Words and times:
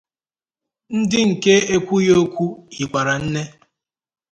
ndị 0.97 1.19
nke 1.29 1.53
e 1.75 1.77
kwughị 1.85 2.11
ekwu 2.23 2.45
hikwara 2.75 3.13
nne. 3.23 3.41